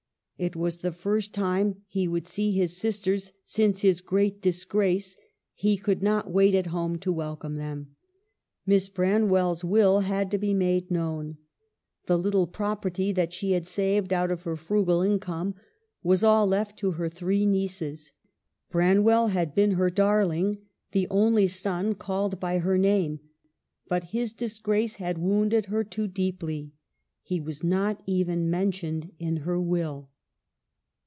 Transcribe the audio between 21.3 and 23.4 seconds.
son, called by her name;